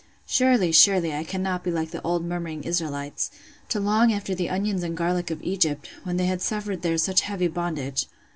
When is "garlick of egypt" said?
4.97-5.87